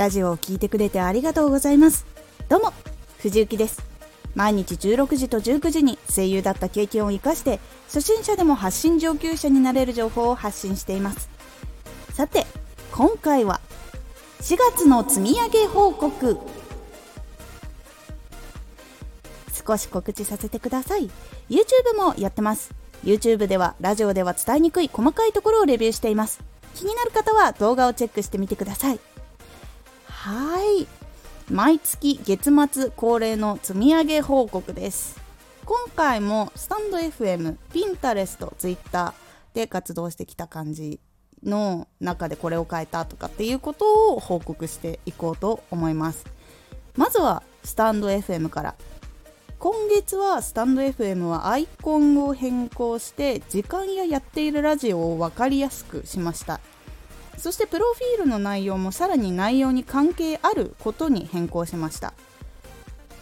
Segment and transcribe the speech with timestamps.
[0.00, 2.06] ラジオを聴いてくれてありがとうございます。
[2.48, 2.72] どうも
[3.18, 3.82] 藤幸です。
[4.34, 11.28] 毎日16時と19時に声優だった経験を生かして初心者でも発信上級者になれる情報を発信しています。
[12.14, 12.46] さて
[12.92, 13.60] 今回は
[14.40, 16.38] 4月の積み上げ報告。
[19.52, 21.10] 少し告知させてください。
[21.50, 22.72] YouTube もやってます。
[23.04, 26.40] YouTube ではラジオでは伝えにくい細かいところをレビューしています。
[26.74, 29.09] 気になる方は動画をチェックしてみてください。
[30.20, 30.86] はい。
[31.50, 35.18] 毎月月末恒例の積み上げ報告です。
[35.64, 41.00] 今回もスタンド FM、ピンタレスト、ツイッターで活動してきた感じ
[41.42, 46.26] の中でこれを変えたとかっていうことを報告していこうと思います。
[46.98, 48.74] まずはスタンド FM から。
[49.58, 56.60] 今月はスタンド FM はアイコンを変更して時間ややっているラジオを分かりやすくしました。
[57.40, 62.12] そしてプロフィールの内容もさらに内容に関係あることに変更しました。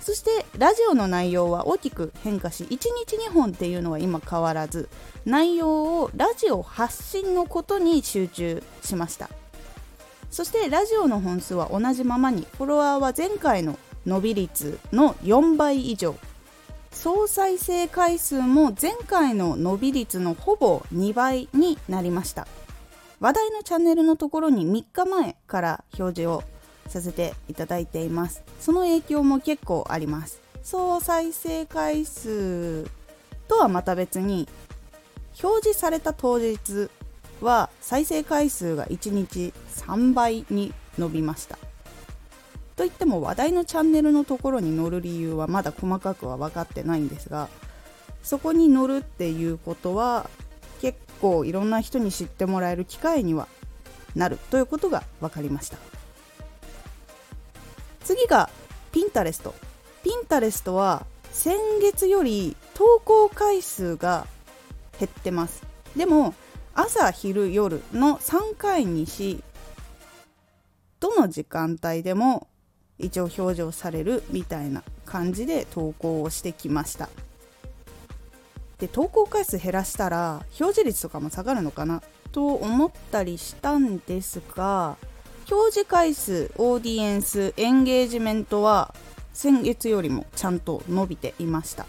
[0.00, 2.86] そしてラジオの内容は大きく変化し1日
[3.28, 4.90] 2本っていうのは今変わらず
[5.24, 9.30] 内容をラジオ発信のことに集中しました。
[10.30, 16.14] そしてラジオの本数は同じままにフォロワーは前回の伸び率の4倍以上。
[16.92, 22.46] 総再生回数も前回の伸び率のほぼ2倍になりました。
[23.24, 26.44] 話題のチャンネルのところに3日前から表示を
[26.88, 28.42] させていただいています。
[28.60, 30.42] その影響も結構あります。
[30.62, 32.84] 総再生回数
[33.48, 34.46] とはまた別に
[35.42, 36.90] 表示された当日
[37.40, 41.56] は再生回数が1日3倍に伸びました。
[42.76, 47.48] といっても話題のチャンネルのところに載る理由はまだ細かくは分かってないんですが
[48.22, 50.28] そこに載るっていうことは
[51.24, 53.48] 構いろんな人に知ってもらえる機会には
[54.14, 55.78] なるということが分かりました。
[58.04, 58.50] 次が
[58.92, 59.54] ピンタレスト
[60.02, 64.26] ピンタレストは先月より投稿回数が
[65.00, 65.62] 減ってます。
[65.96, 66.34] でも
[66.74, 69.42] 朝昼夜の3回にし
[71.00, 72.48] どの時間帯でも
[72.98, 77.08] 一応表示されるみたいな感じで投稿をしてきました。
[78.78, 82.02] で投稿回数減らしたら表示率とかも下がるのかな
[82.32, 84.96] と思ったりしたんですが
[85.50, 88.94] 表示回数オーディエンスエンゲージメントは
[89.32, 91.86] 先月よりもちゃんと伸びていました。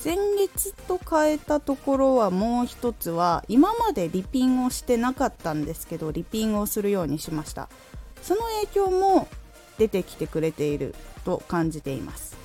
[0.00, 7.68] 先月と変えたところはもう一つは今までリピンをしてなかったんですけどリピンをするようにしました。
[8.22, 9.26] その影響も
[9.78, 12.36] 出てきてくれていると感じています。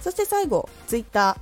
[0.00, 1.36] そして最後 Twitter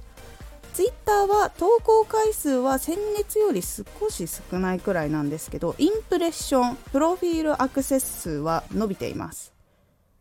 [0.78, 9.52] ツイッターは投稿回数は先月より少し少ないくらいなんですけどインプレッションプロフィールアクセス数は伸びています。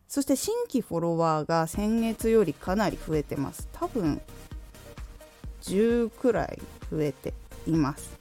[0.08, 3.70] そして新規フォロワーが先月よりかなり増えてます。
[3.72, 4.20] 多分
[5.62, 6.60] 10くらい
[6.92, 7.36] 増えて
[7.68, 8.18] います。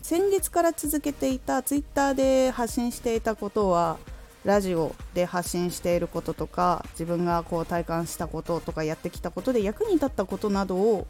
[0.00, 3.98] 先月から続けていたツイッターで発信していたことは
[4.46, 11.08] ラジオで発信していることとか自分がこう体感したこととかやってきたことで役に立ったことなどを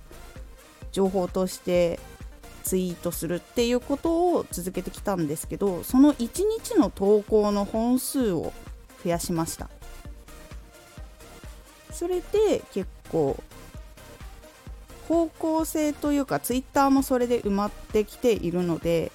[0.90, 2.00] 情報として
[2.64, 8.54] ツイートするっていうことを続けてきたんですけどその1日の投稿の本数を
[9.04, 9.68] 増やしました。
[11.92, 13.42] それで結構
[15.08, 19.12] 方向性というかツイッターもそれで埋まってきているので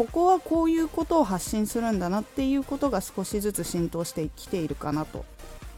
[0.00, 5.26] ここはこういうことを発信するんだなっていうことが少しずつ浸透してきているかなと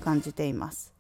[0.05, 0.93] 感じています。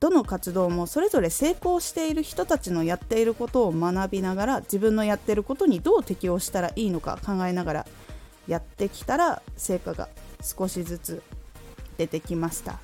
[0.00, 7.86] どの活動もそれぞれ成功している人たちのやっていることを学びながら自分のやっていることにどう適応したらいいのか考えながら
[8.48, 10.08] やってきたら成果が
[10.42, 11.22] 少しずつ
[11.98, 12.80] 出てきました。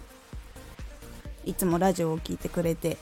[1.45, 2.99] いつもラジオを聴いてくれて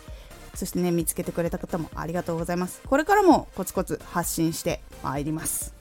[0.55, 2.81] そしてね見つけてくれた方もありがとうございます。
[2.87, 5.75] これからもコツコツ発信してまいります。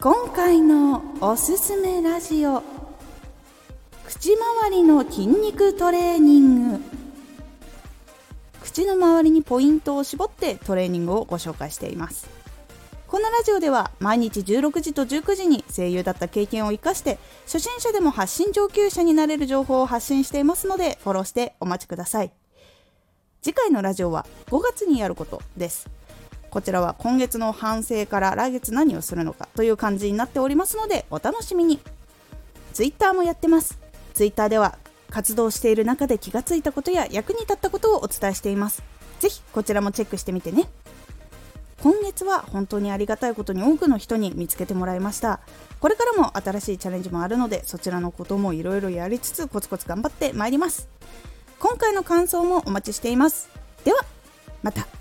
[0.00, 2.62] 今回のおすすめラジオ。
[4.06, 6.80] 口周りの筋肉トレーニング。
[8.62, 12.28] 口の周りにポイントを絞ってトレーニングをご紹介しています。
[13.06, 22.32] このラジオでは毎日16時と19時に声優だった経験を生かして初心者でも発信上級者になれる情報を発信していますのでフォローしてお待ちください。
[23.46, 25.88] 次回のラジオは5月にやることです。
[26.50, 31.78] こちらは今月の反省から来月何をするのかという感じになっておりますのでお楽しみに。
[32.72, 33.78] Twitter もやってます。
[34.14, 34.76] Twitter では
[35.10, 38.82] 活動している中で気がついたことや役に立ったことをお伝えしています。
[39.20, 40.68] ぜひこちらもチェックしてみてね。
[41.84, 45.38] 今月は本当にありがたいことに多くの人に見つけてもらいました。
[45.78, 50.95] これからも新しいチャレンジもあるのでそちらのこともいろいろやりつつコツコツ頑張ってまいります。
[51.58, 53.48] 今回の感想もお待ちしています。
[53.84, 54.00] では
[54.62, 54.95] また。